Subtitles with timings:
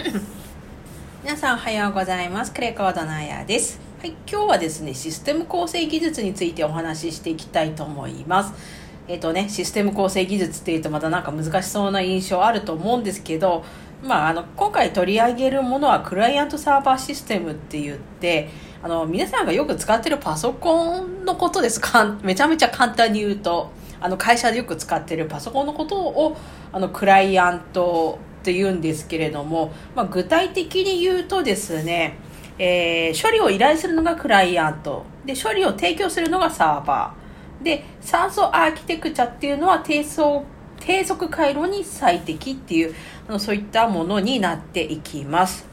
[1.22, 2.52] 皆さんおはようございます。
[2.52, 3.78] クレコードのあやです。
[4.00, 8.54] はい、今日はですね、システム構成技術についてお話ししていきたいと思います。
[9.08, 13.62] えっ、とね、システム構成技術っていうとまたなんか難しそうな印象あると思うんですけど、
[14.02, 18.48] まあ、あの、今回取り上げるものはクライアントサーバーシステムって言って、
[18.82, 22.16] あの、皆さんがよく使ってるパソコンのことですか？
[22.24, 23.70] めちゃめちゃ簡単に言うと、
[24.00, 26.38] あの、会社でよく使ってるパソコンのことを、
[26.72, 32.18] あの、クライアントって言うんですけれども、まあ、具体的に言うとですね、
[32.58, 35.04] えー処理を依頼するのがクライアント。
[35.24, 37.64] で処理を提供するのがサーバー。
[37.64, 40.44] で酸素アーキテクチャっていうのは低速
[40.78, 42.94] 低速回路に最適っていう
[43.28, 45.68] あのそういったものになっていきます。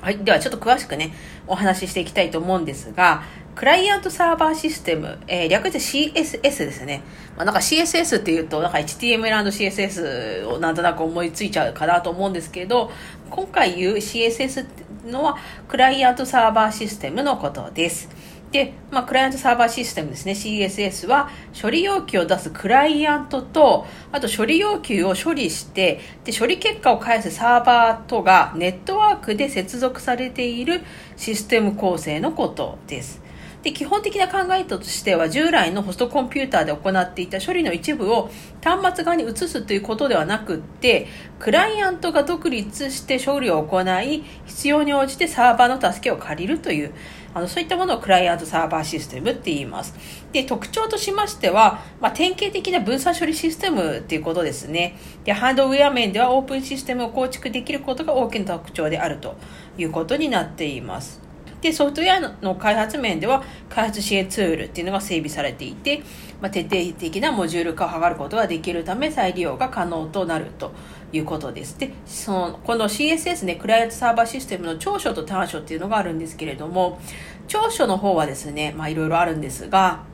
[0.00, 1.12] はい、ではちょっと詳しくね
[1.46, 3.22] お話ししていきたいと思うんですが
[3.54, 7.02] クライアントサーバーシステム、えー略して CSS ですね、
[7.36, 12.90] まあ、なんか CSS っていうとなんか HTML&CSS をなんとなく思いついちゃうかなと思うんですけど
[13.28, 15.36] 今回言う CSS っていうのは
[15.68, 18.08] クライアントサーバーシステムのことです。
[18.52, 20.32] で、まあ、クライアントサーバーシステムですね。
[20.32, 21.30] CSS は
[21.60, 30.82] 処理要求を出すクライアントとあと処理要求を処理してで処理結果を返すサーバーとがネットワークで接続されている
[31.16, 33.22] システム構成のことです。
[33.62, 38.30] で基本的な考えとしては従来のホストコンピューターで行っていた処理の一部を
[38.62, 41.06] 端末側に移すということではなくって
[41.38, 46.92] クライアントが独立して処理を行い必要に応じてサーバーの助けを借りるという
[47.34, 49.94] あのそういったものをクライアントサーバーシステムって言います。
[50.32, 54.98] で特徴としましては、まあ、典型的な分散処理システムっていうことですね。
[55.24, 59.36] でハードウェア面ではオープンシステムを構築できることが大きな特徴であると
[59.78, 61.31] いうことになっています。
[61.62, 66.02] でソフトウェアの開発面では開発支援ツールっていうのが整備されていて、
[66.40, 70.72] まあ、徹底的なモジュール化を図ることができるため再利用が可能となると
[71.12, 77.00] いうことですでそのこの CSS ねクライアントサーバーシステムの長所と短所っていうのがあるんですけれども
[77.48, 80.04] 長所の方はですねまあいろいろあるんですが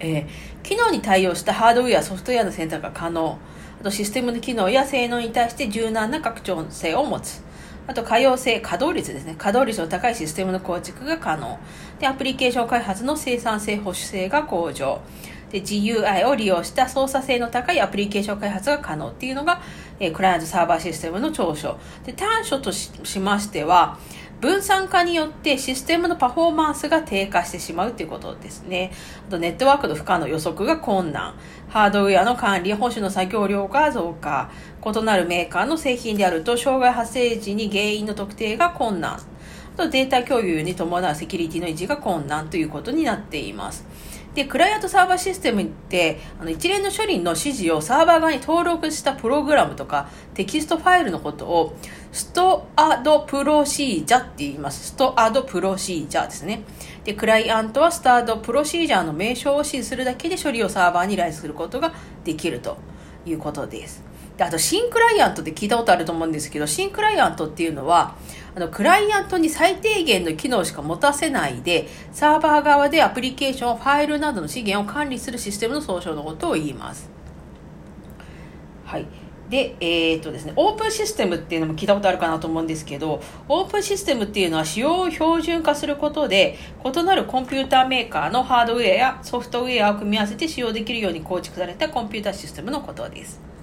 [0.00, 3.38] えー機能に対応したハードウェア、ソフトウェアの選択が可能。
[3.80, 7.44] あとシステムの機能や性能に対して柔軟な拡張性を持つ。
[7.86, 9.34] あと可用性、稼働率ですね。
[9.36, 11.58] 稼働率の高いシステムの構築が可能。
[11.98, 15.00] で、アプリケーション開発の生産性、保守性が向上。
[15.50, 19.60] で、GUI を利用した操作性の高いアプリケーション開発が可能っていうのが、
[20.00, 21.78] えークライアントサーバーシステムの長所。
[22.04, 23.98] で、短所とししましては、
[24.44, 28.92] 分散化によってシステムのパフォーマンスが低下してしまうということですね。
[29.26, 31.34] あとネットワークの負荷の予測が困難。
[31.70, 34.50] ハードウェアの管理、保守の作業量が増加。
[34.84, 39.14] 異なるメーカーの製品であると障害発生時に原因の特定が困難。
[39.14, 39.18] あ
[39.78, 43.86] とデータ共有に伴うセキュリティの維持が困難ということになっています。
[44.34, 51.76] で、クライアントサーバーシステムって、あの一連の処理の指示をサーバー側に登録したプログラムとかテキストファイルのことを
[52.10, 54.88] ストアドプロシージャって言います。
[54.88, 56.62] ストアドプロシージャですね。
[57.04, 62.76] で、クライアントはストアドプロシージャーの名称を指示するだけで処理をサーバーに依頼することができると
[63.24, 64.13] いうことです。
[64.36, 68.16] であと、新クライアントって聞いたことあると思うんですけど、新クライアントっていうのは、
[68.56, 77.08] あの、クライアントに最低限の機能しか持たせないで、サーバー側でアプリケーション、ファイルなどの資源を管理するシステムの総称のことを言います。
[78.84, 79.06] はい。
[79.48, 93.53] で、えーっとですね、オープンシステムっていうのも聞いたことあるかなと思うんですけど、オープンシステムっていうのは使用を標準化することで、異なるコンピューターメーカーのハードウェアやソフトウェアを組み合わせて使用できるように構築されたコンピューターシステムのことです。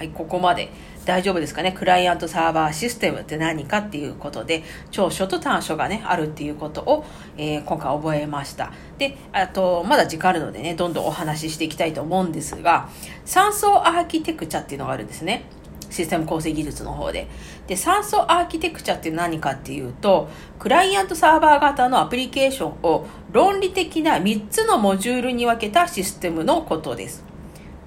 [0.00, 0.70] はい、ここまで
[1.04, 1.72] 大丈夫ですかね？
[1.72, 7.04] クライアントサーバーシステムって何かっていうことで、長所と短所がね、あるっていうことを、
[7.36, 8.72] えー今回覚えました。
[8.96, 12.88] で、あと、まだ時間あるのでね、どんどんお話ししていきたいと思うんですが、
[13.26, 15.44] 酸素アーキテクチャっていうのがあるんですね。
[15.90, 17.28] システム構成技術の方で。
[17.66, 27.28] で、酸素アーキテクチャって何かっていうと、クライアントサーバー型のアプリケーションを論理的な3つのモジュールに分けたシステムのことです。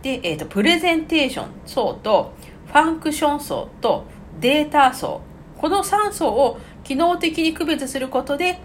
[0.03, 2.33] で、えー、とプレゼンテーション層と
[2.67, 4.05] ファンクション層と
[4.39, 5.21] データ層。
[5.57, 8.59] この3層を機能的に区別することで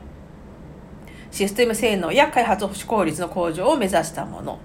[1.30, 4.58] システム性能や開発保守効率の向上を目指したもの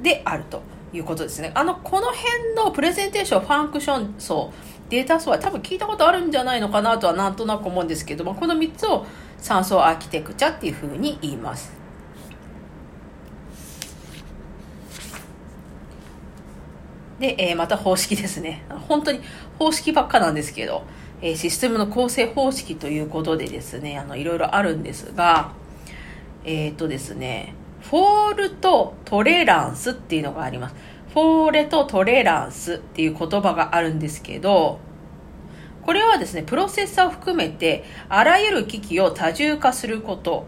[0.00, 1.50] であるということですね。
[1.56, 4.52] あのこの辺のプレゼンテーションファンクション層
[4.90, 9.04] データ層は多分聞いたことあるんじゃないのかなとはなんとなく思うんですけどもこの3つを
[9.40, 11.81] 3層アーキテクチャっていうふうに言います。
[17.22, 18.64] で、えーまた方式ですね。
[18.88, 19.20] 本当に
[19.56, 20.82] 方式ばっかなんですけど、
[21.22, 25.52] えシステムの構成方式ということでですね、あの、いろいろあるんですが、
[26.44, 30.74] えっ、とですね、フォールとトレランスっていうのがあります。
[31.14, 34.80] フォーレとトレランスっていう言葉があるんですけど、
[35.82, 40.44] これはですね、プロセッサーを含めて、あらゆる機器を多重化すること。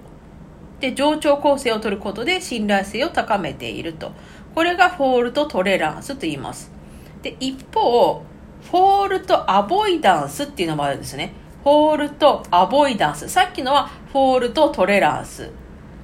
[0.81, 4.11] で、冗長構成を取ることで信頼性を高めていると。
[4.55, 6.71] これがフォールトトレランスと言います。
[7.23, 8.23] で、一方、
[8.71, 11.33] フォールトアボイダンスっていうのもあるんですね。
[11.65, 13.29] フォールトアボイダンス。
[13.29, 15.51] さっきのはフォールトトレランス。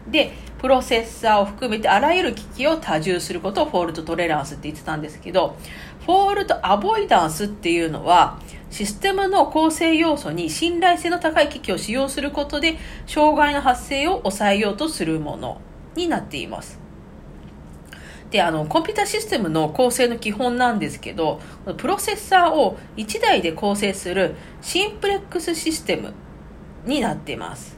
[0.08, 5.56] で、プロセッサーを含めてあらゆる機器を多重することをフォールトトレランスって言ってたんですけど、
[6.04, 15.60] フォールトアボイダンスっていうのは、システムの構成要素に信頼性の高い機器を使用することで、障害の発生を抑えようとするもの
[15.94, 16.79] になっています。
[18.30, 21.40] で、あの、コンピュータシステムの構成の基本なんですけど、
[21.76, 26.14] プロセッサーを1台で構成するシンプレックスシステム
[26.86, 27.76] になっています。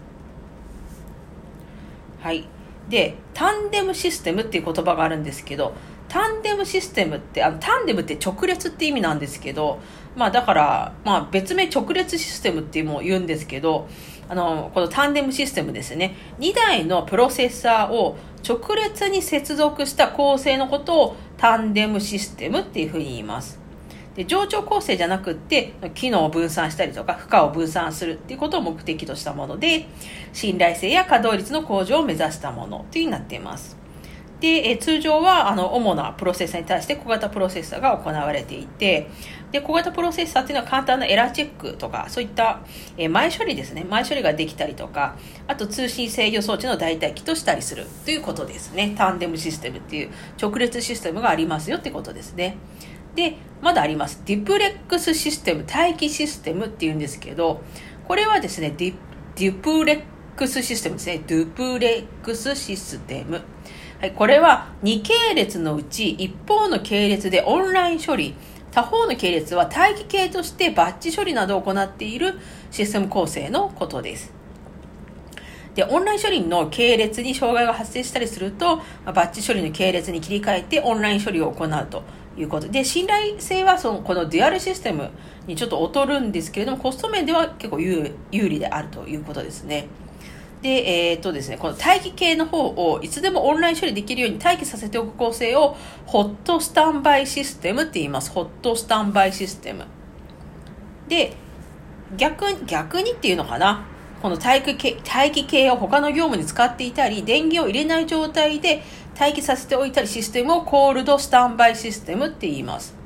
[2.21, 2.47] はい。
[2.89, 5.75] で、タンデムシステムっていう言葉があるんですけど、
[6.09, 9.81] タンデムシステムって、あのタンデムって直列って意味なんですけど、
[10.15, 13.89] まあだから、まあ別名直列システムっていうも言うんですけど、
[14.29, 16.15] あの、このタンデムシステムですね。
[16.39, 18.17] 2台のプロセッサーを
[18.47, 23.62] 直列に接続した構成のことをタンデムシステムっていうふうに言います。
[24.15, 29.87] で、上長構成じゃなくって、機能を分散したりとか、負荷を分散するっていうことを目的としたもので、
[30.33, 33.79] 信頼性や稼働率の向上を目指したものというふうになっています。
[34.41, 39.09] で、通常は、あの、主なプロセッサーに対して小型プロセッサーが行われていて、
[39.53, 42.63] で、小型プロセッサーっていうのは簡単なエラーチェックとか、そういった、
[42.97, 43.85] え前処理ですね。
[43.85, 45.17] 前処理ができたりとか、
[45.47, 48.95] あと通信制御装置の代替機としたりするということですね。
[48.97, 50.11] タンデムシステムっていう
[50.41, 52.57] 直列システムがありますよってことですね。
[53.15, 54.23] で、まだあります。
[54.25, 57.63] ディプレックスシステム、待機システムっていうんですけど、
[58.09, 58.95] これはですね、ディ
[59.37, 60.03] デュプレッ
[60.37, 61.23] クスシステムですね。
[61.27, 63.41] デュプレックスシステム。
[64.01, 68.35] はい、これは2系列のうち一方の系列でオンライン処理、
[68.73, 72.39] 他方の系列は待機系としてバッチ処理などを行っている
[72.71, 74.33] システム構成のことです。
[75.75, 82.03] で、オンライン処理の系列に障害が発生したりすると、バッチ処理の系列に切り替えてオンライン処理を行うと
[82.37, 85.11] いうことで、信頼性はそのこのデュアルシステム
[85.47, 89.87] にちょっと劣るんですけれども、コスト面では結構有利であるということですね。
[90.62, 95.76] で、えっ、とですね、この待機系の方をいつでもオンライン処理できるように待機させておく構成を
[96.06, 98.31] ホットスタンバイシステムって言います。
[98.31, 99.87] ホットスタンバイシステム。
[101.09, 101.35] で、
[102.17, 103.87] 逆、逆にっていうのかな。
[104.23, 108.82] この待機系待機系を他の業務に使っていたり、電源を入れない状態で
[109.19, 113.02] 待機させておいたりシステムをコールドスタンバイシステムって言います。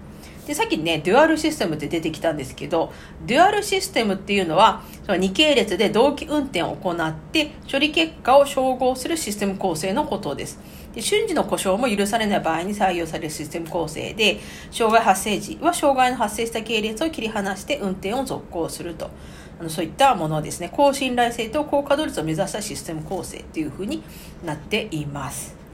[0.46, 2.92] で、さっきね、デュアルシステムって出てきたんですけど、
[3.26, 10.60] デュアルシステムっていうのは、その2系列で同期運転を行って、処理結果を照合するシステム構成のことです。
[10.94, 14.38] で瞬時の故障も許されない場合に採用されるシステム構成で、
[14.70, 19.10] 障害発生時は障害の発生した系列を切り離して運転を続行すると。
[19.58, 20.70] あのそういったものですね。
[20.72, 24.02] 高信頼性と高稼働率を目指したシステム構成っていうふうに
[24.44, 25.65] なっています。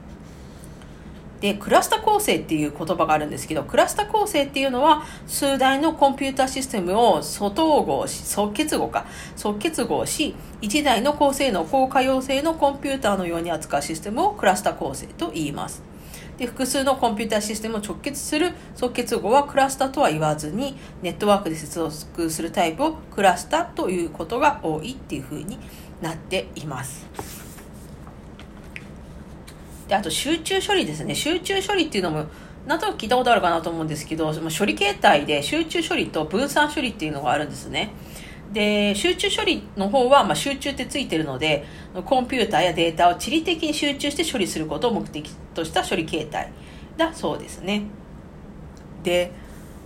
[1.43, 15.83] で、クラスタ構成っていう言葉があるんですけど、クラスタ構成っていうのは、数台のコンピュータシステムを素統合し、即結合か、即結合し、1台の高性能、高可用性のコンピューターのように扱うシステムをクラスタ構成と言います。
[16.39, 25.59] で複数のコンピュータシステムを直結する即結合はクラスタとは言わずにネットワークで接続するタイプをクラスタということが多いっていうふうに
[26.00, 27.41] なっています。
[29.92, 31.14] で、あと集中処理ですね。
[31.14, 32.25] 集中処理っていうのも、
[32.66, 37.90] なんとなく聞いたことあるかなと思うんですけど、処理形態で集中処理と分散処理っていうのがあるんですね。
[38.54, 41.66] で、集中処理の方は、まあ、集中ってついてるので、
[42.06, 46.50] コンピューターやデータを地理的に集中して処理することを目的とした処理形態
[46.96, 47.82] だそうですね。
[49.02, 49.30] で、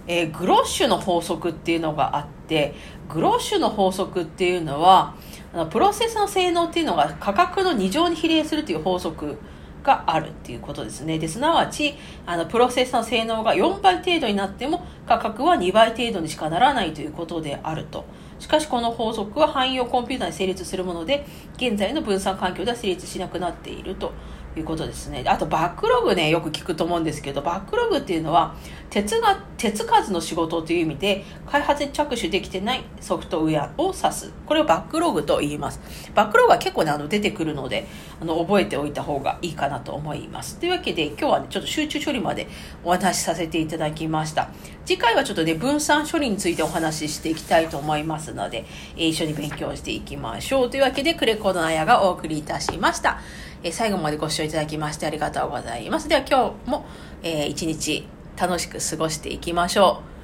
[0.06, 2.74] えー、グロッシュの法則っていうのがあって、
[3.08, 5.16] グロッシュの法則っていうのは、
[5.52, 9.38] あのプロセスの性能っていうのが価格の2乗に比例するという法則
[9.86, 11.18] があるっていうことですね。
[11.18, 11.94] で、すなわち、
[12.26, 18.04] あの、プロセッサーの性能が4倍程度になっても価格は2倍程度にしかならないということであると。
[18.38, 21.24] しかしこの法則は汎用コンピューターに成立するもので、
[21.56, 24.12] 現在の分散環境では成立しなくなっていると
[24.58, 25.24] いうことですね。
[25.26, 28.54] あとバックログね、よく聞くと思うんですけど、バックログっていうのは、
[28.90, 34.32] 鉄が、鉄数の仕事という意味で、開発に着手できてないソフトウェアを指す。
[34.46, 35.80] これをバックログと言います。
[36.14, 37.86] バックログは結構ね、あの、出てくるので、
[38.20, 40.56] あの、覚えておいた方がいいかなと思います。
[40.58, 42.48] というわけで、今日はね、ちょっと集中処理まで
[42.84, 44.48] お話しさせていただきました。
[44.84, 48.64] 次回はちょっとね、分散処理についてお話ししていきたいと思いますので、
[48.96, 50.70] 一緒に勉強していきましょう。
[50.70, 53.20] というわけで、クレコのあやがお送りいたしました。
[53.62, 56.08] え最後までご視聴いただきましてありがとうございます。
[56.08, 56.84] では今日も、
[57.22, 60.15] えー、一日楽しく過ごしていきましょう。